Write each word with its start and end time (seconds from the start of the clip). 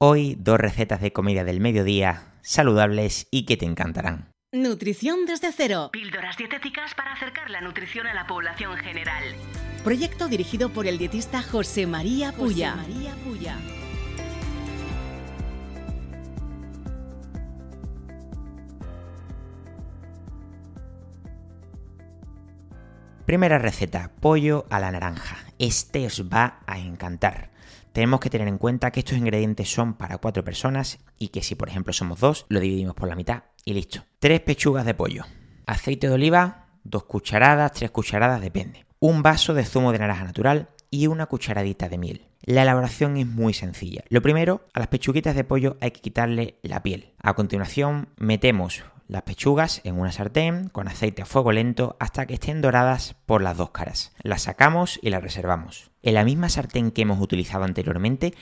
Hoy 0.00 0.34
dos 0.40 0.58
recetas 0.58 1.00
de 1.00 1.12
comida 1.12 1.44
del 1.44 1.60
mediodía 1.60 2.34
saludables 2.42 3.28
y 3.30 3.46
que 3.46 3.56
te 3.56 3.64
encantarán. 3.64 4.32
Nutrición 4.52 5.24
desde 5.24 5.52
cero. 5.52 5.90
Píldoras 5.92 6.36
dietéticas 6.36 6.94
para 6.96 7.12
acercar 7.12 7.48
la 7.48 7.60
nutrición 7.60 8.08
a 8.08 8.14
la 8.14 8.26
población 8.26 8.76
general. 8.78 9.22
Proyecto 9.84 10.26
dirigido 10.26 10.70
por 10.70 10.88
el 10.88 10.98
dietista 10.98 11.42
José 11.42 11.86
María 11.86 12.32
Puya. 12.32 12.74
María 12.74 13.14
Puya. 13.24 13.56
Primera 23.26 23.58
receta, 23.58 24.10
pollo 24.20 24.66
a 24.70 24.80
la 24.80 24.90
naranja. 24.90 25.36
Este 25.60 26.04
os 26.06 26.28
va 26.28 26.58
a 26.66 26.80
encantar. 26.80 27.54
Tenemos 27.94 28.18
que 28.18 28.28
tener 28.28 28.48
en 28.48 28.58
cuenta 28.58 28.90
que 28.90 28.98
estos 28.98 29.16
ingredientes 29.16 29.72
son 29.72 29.94
para 29.94 30.18
cuatro 30.18 30.42
personas 30.42 30.98
y 31.16 31.28
que 31.28 31.44
si 31.44 31.54
por 31.54 31.68
ejemplo 31.68 31.92
somos 31.92 32.18
dos, 32.18 32.44
lo 32.48 32.58
dividimos 32.58 32.96
por 32.96 33.08
la 33.08 33.14
mitad 33.14 33.44
y 33.64 33.72
listo. 33.72 34.00
Tres 34.18 34.40
pechugas 34.40 34.84
de 34.84 34.94
pollo, 34.94 35.26
aceite 35.64 36.08
de 36.08 36.14
oliva, 36.14 36.66
dos 36.82 37.04
cucharadas, 37.04 37.70
tres 37.70 37.92
cucharadas, 37.92 38.40
depende. 38.40 38.84
Un 38.98 39.22
vaso 39.22 39.54
de 39.54 39.64
zumo 39.64 39.92
de 39.92 40.00
naranja 40.00 40.24
natural 40.24 40.70
y 40.90 41.06
una 41.06 41.26
cucharadita 41.26 41.88
de 41.88 41.98
miel. 41.98 42.26
La 42.42 42.62
elaboración 42.62 43.16
es 43.16 43.28
muy 43.28 43.54
sencilla. 43.54 44.02
Lo 44.08 44.22
primero, 44.22 44.66
a 44.74 44.80
las 44.80 44.88
pechuguitas 44.88 45.36
de 45.36 45.44
pollo 45.44 45.76
hay 45.80 45.92
que 45.92 46.00
quitarle 46.00 46.58
la 46.62 46.82
piel. 46.82 47.12
A 47.22 47.34
continuación, 47.34 48.08
metemos 48.16 48.82
las 49.08 49.22
pechugas 49.22 49.80
en 49.84 49.98
una 49.98 50.12
sartén 50.12 50.68
con 50.68 50.88
aceite 50.88 51.22
a 51.22 51.26
fuego 51.26 51.52
lento 51.52 51.96
hasta 52.00 52.26
que 52.26 52.34
estén 52.34 52.62
doradas 52.62 53.16
por 53.26 53.42
las 53.42 53.56
dos 53.56 53.70
caras. 53.70 54.12
Las 54.22 54.42
sacamos 54.42 54.98
y 55.02 55.10
las 55.10 55.22
reservamos. 55.22 55.90
En 56.02 56.14
la 56.14 56.24
misma 56.24 56.48
sartén 56.48 56.90
que 56.90 57.02
hemos 57.02 57.20
utilizado 57.20 57.64
anteriormente, 57.64 58.34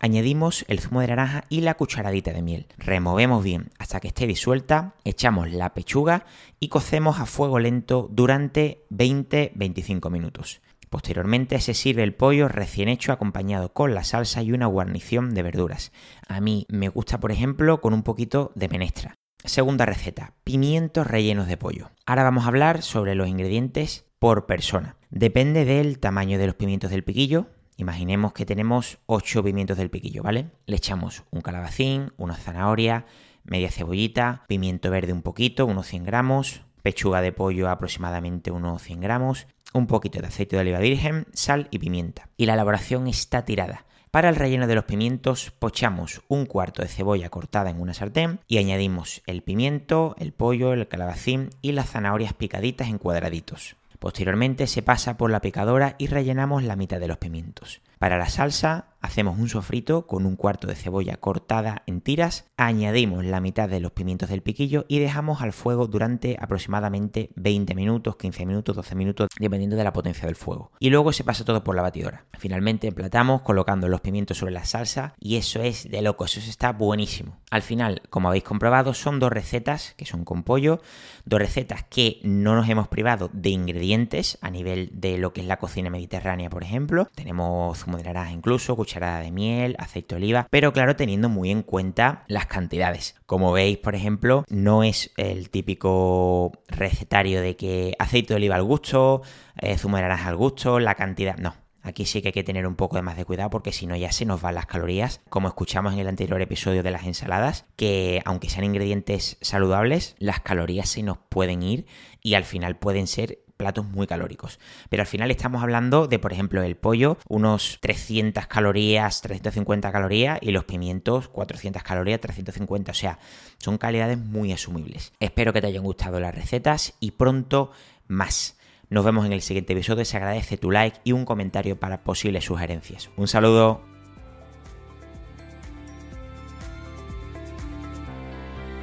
añadimos 0.00 0.64
el 0.68 0.80
zumo 0.80 1.00
de 1.00 1.08
naranja 1.08 1.44
y 1.48 1.60
la 1.60 1.74
cucharadita 1.74 2.32
de 2.32 2.42
miel. 2.42 2.66
Removemos 2.78 3.44
bien 3.44 3.70
hasta 3.78 4.00
que 4.00 4.08
esté 4.08 4.26
disuelta, 4.26 4.94
echamos 5.04 5.50
la 5.50 5.74
pechuga 5.74 6.24
y 6.58 6.68
cocemos 6.68 7.20
a 7.20 7.26
fuego 7.26 7.58
lento 7.58 8.08
durante 8.10 8.84
20-25 8.90 10.10
minutos. 10.10 10.60
Posteriormente 10.90 11.60
se 11.60 11.72
sirve 11.72 12.02
el 12.02 12.14
pollo 12.14 12.48
recién 12.48 12.88
hecho 12.88 13.12
acompañado 13.12 13.72
con 13.72 13.94
la 13.94 14.02
salsa 14.02 14.42
y 14.42 14.52
una 14.52 14.66
guarnición 14.66 15.34
de 15.34 15.44
verduras. 15.44 15.92
A 16.26 16.40
mí 16.40 16.66
me 16.68 16.88
gusta, 16.88 17.20
por 17.20 17.30
ejemplo, 17.30 17.80
con 17.80 17.94
un 17.94 18.02
poquito 18.02 18.50
de 18.56 18.68
menestra. 18.68 19.19
Segunda 19.44 19.86
receta, 19.86 20.34
pimientos 20.44 21.06
rellenos 21.06 21.46
de 21.48 21.56
pollo. 21.56 21.90
Ahora 22.04 22.24
vamos 22.24 22.44
a 22.44 22.48
hablar 22.48 22.82
sobre 22.82 23.14
los 23.14 23.26
ingredientes 23.26 24.04
por 24.18 24.44
persona. 24.44 24.96
Depende 25.08 25.64
del 25.64 25.98
tamaño 25.98 26.38
de 26.38 26.46
los 26.46 26.56
pimientos 26.56 26.90
del 26.90 27.04
piquillo. 27.04 27.46
Imaginemos 27.78 28.34
que 28.34 28.44
tenemos 28.44 28.98
8 29.06 29.42
pimientos 29.42 29.78
del 29.78 29.88
piquillo, 29.88 30.22
¿vale? 30.22 30.50
Le 30.66 30.76
echamos 30.76 31.24
un 31.30 31.40
calabacín, 31.40 32.12
una 32.18 32.36
zanahoria, 32.36 33.06
media 33.42 33.70
cebollita, 33.70 34.44
pimiento 34.46 34.90
verde 34.90 35.14
un 35.14 35.22
poquito, 35.22 35.64
unos 35.64 35.86
100 35.86 36.04
gramos, 36.04 36.60
pechuga 36.82 37.22
de 37.22 37.32
pollo 37.32 37.70
aproximadamente 37.70 38.50
unos 38.50 38.82
100 38.82 39.00
gramos, 39.00 39.46
un 39.72 39.86
poquito 39.86 40.20
de 40.20 40.26
aceite 40.26 40.56
de 40.56 40.62
oliva 40.62 40.80
virgen, 40.80 41.26
sal 41.32 41.68
y 41.70 41.78
pimienta. 41.78 42.28
Y 42.36 42.44
la 42.44 42.54
elaboración 42.54 43.06
está 43.06 43.46
tirada. 43.46 43.86
Para 44.10 44.28
el 44.28 44.34
relleno 44.34 44.66
de 44.66 44.74
los 44.74 44.86
pimientos 44.86 45.52
pochamos 45.56 46.22
un 46.26 46.44
cuarto 46.44 46.82
de 46.82 46.88
cebolla 46.88 47.30
cortada 47.30 47.70
en 47.70 47.80
una 47.80 47.94
sartén 47.94 48.40
y 48.48 48.58
añadimos 48.58 49.22
el 49.26 49.42
pimiento, 49.42 50.16
el 50.18 50.32
pollo, 50.32 50.72
el 50.72 50.88
calabacín 50.88 51.50
y 51.62 51.72
las 51.72 51.90
zanahorias 51.90 52.32
picaditas 52.32 52.88
en 52.88 52.98
cuadraditos. 52.98 53.76
Posteriormente 54.00 54.66
se 54.66 54.82
pasa 54.82 55.16
por 55.16 55.30
la 55.30 55.40
picadora 55.40 55.94
y 55.96 56.08
rellenamos 56.08 56.64
la 56.64 56.74
mitad 56.74 56.98
de 56.98 57.06
los 57.06 57.18
pimientos. 57.18 57.82
Para 58.00 58.18
la 58.18 58.28
salsa 58.28 58.86
hacemos 59.00 59.38
un 59.38 59.48
sofrito 59.48 60.06
con 60.06 60.26
un 60.26 60.36
cuarto 60.36 60.66
de 60.66 60.74
cebolla 60.74 61.16
cortada 61.16 61.82
en 61.86 62.00
tiras, 62.00 62.46
añadimos 62.56 63.24
la 63.24 63.40
mitad 63.40 63.68
de 63.68 63.80
los 63.80 63.92
pimientos 63.92 64.28
del 64.28 64.42
piquillo 64.42 64.84
y 64.88 64.98
dejamos 64.98 65.42
al 65.42 65.52
fuego 65.52 65.86
durante 65.86 66.36
aproximadamente 66.40 67.30
20 67.36 67.74
minutos, 67.74 68.16
15 68.16 68.46
minutos, 68.46 68.76
12 68.76 68.94
minutos, 68.94 69.28
dependiendo 69.38 69.76
de 69.76 69.84
la 69.84 69.92
potencia 69.92 70.26
del 70.26 70.36
fuego. 70.36 70.72
Y 70.78 70.90
luego 70.90 71.12
se 71.12 71.24
pasa 71.24 71.44
todo 71.44 71.64
por 71.64 71.76
la 71.76 71.82
batidora. 71.82 72.24
Finalmente 72.38 72.88
emplatamos 72.88 73.42
colocando 73.42 73.88
los 73.88 74.00
pimientos 74.00 74.38
sobre 74.38 74.52
la 74.52 74.64
salsa 74.64 75.14
y 75.18 75.36
eso 75.36 75.62
es 75.62 75.90
de 75.90 76.02
locos, 76.02 76.36
eso 76.36 76.50
está 76.50 76.72
buenísimo. 76.72 77.38
Al 77.50 77.62
final, 77.62 78.02
como 78.10 78.28
habéis 78.28 78.44
comprobado, 78.44 78.94
son 78.94 79.18
dos 79.18 79.32
recetas 79.32 79.94
que 79.96 80.06
son 80.06 80.24
con 80.24 80.42
pollo, 80.42 80.80
dos 81.24 81.38
recetas 81.38 81.84
que 81.84 82.20
no 82.22 82.54
nos 82.54 82.68
hemos 82.68 82.88
privado 82.88 83.30
de 83.32 83.50
ingredientes 83.50 84.38
a 84.40 84.50
nivel 84.50 84.90
de 84.92 85.18
lo 85.18 85.32
que 85.32 85.40
es 85.40 85.46
la 85.46 85.58
cocina 85.58 85.90
mediterránea, 85.90 86.50
por 86.50 86.62
ejemplo. 86.62 87.08
Tenemos 87.14 87.84
de 87.86 88.02
naranja 88.02 88.32
incluso, 88.32 88.76
cucharada 88.90 89.20
de 89.20 89.30
miel, 89.30 89.76
aceite 89.78 90.16
de 90.16 90.16
oliva, 90.16 90.48
pero 90.50 90.72
claro, 90.72 90.96
teniendo 90.96 91.28
muy 91.28 91.52
en 91.52 91.62
cuenta 91.62 92.24
las 92.26 92.46
cantidades. 92.46 93.14
Como 93.24 93.52
veis, 93.52 93.78
por 93.78 93.94
ejemplo, 93.94 94.44
no 94.48 94.82
es 94.82 95.12
el 95.16 95.48
típico 95.50 96.50
recetario 96.66 97.40
de 97.40 97.54
que 97.54 97.94
aceite 98.00 98.34
de 98.34 98.38
oliva 98.38 98.56
al 98.56 98.64
gusto, 98.64 99.22
eh, 99.60 99.78
zumo 99.78 99.96
de 99.96 100.02
naranja 100.02 100.28
al 100.28 100.36
gusto, 100.36 100.80
la 100.80 100.96
cantidad, 100.96 101.36
no. 101.36 101.54
Aquí 101.82 102.04
sí 102.04 102.20
que 102.20 102.28
hay 102.28 102.32
que 102.32 102.42
tener 102.42 102.66
un 102.66 102.74
poco 102.74 102.96
de 102.96 103.02
más 103.02 103.16
de 103.16 103.24
cuidado 103.24 103.48
porque 103.48 103.72
si 103.72 103.86
no 103.86 103.94
ya 103.94 104.10
se 104.10 104.26
nos 104.26 104.42
van 104.42 104.56
las 104.56 104.66
calorías, 104.66 105.20
como 105.28 105.46
escuchamos 105.46 105.92
en 105.92 106.00
el 106.00 106.08
anterior 106.08 106.42
episodio 106.42 106.82
de 106.82 106.90
las 106.90 107.06
ensaladas, 107.06 107.66
que 107.76 108.20
aunque 108.24 108.50
sean 108.50 108.64
ingredientes 108.64 109.38
saludables, 109.40 110.16
las 110.18 110.40
calorías 110.40 110.88
se 110.88 111.04
nos 111.04 111.18
pueden 111.28 111.62
ir 111.62 111.86
y 112.22 112.34
al 112.34 112.44
final 112.44 112.76
pueden 112.76 113.06
ser 113.06 113.38
platos 113.60 113.84
muy 113.84 114.06
calóricos. 114.06 114.58
Pero 114.88 115.02
al 115.02 115.06
final 115.06 115.30
estamos 115.30 115.62
hablando 115.62 116.06
de, 116.06 116.18
por 116.18 116.32
ejemplo, 116.32 116.62
el 116.62 116.76
pollo, 116.76 117.18
unos 117.28 117.76
300 117.82 118.46
calorías, 118.46 119.20
350 119.20 119.92
calorías 119.92 120.38
y 120.40 120.50
los 120.50 120.64
pimientos 120.64 121.28
400 121.28 121.82
calorías, 121.82 122.20
350. 122.20 122.90
O 122.90 122.94
sea, 122.94 123.18
son 123.58 123.76
calidades 123.76 124.16
muy 124.16 124.50
asumibles. 124.50 125.12
Espero 125.20 125.52
que 125.52 125.60
te 125.60 125.66
hayan 125.66 125.84
gustado 125.84 126.20
las 126.20 126.34
recetas 126.34 126.94
y 127.00 127.10
pronto 127.10 127.70
más. 128.08 128.56
Nos 128.88 129.04
vemos 129.04 129.26
en 129.26 129.34
el 129.34 129.42
siguiente 129.42 129.74
episodio. 129.74 130.06
Se 130.06 130.16
agradece 130.16 130.56
tu 130.56 130.70
like 130.70 131.00
y 131.04 131.12
un 131.12 131.26
comentario 131.26 131.78
para 131.78 132.02
posibles 132.02 132.44
sugerencias. 132.44 133.10
Un 133.18 133.28
saludo. 133.28 133.89